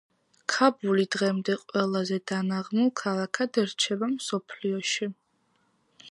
[0.51, 5.11] ქაბული დღემდე ყველაზე დანაღმულ ქალაქად რჩება მსოფლიოში.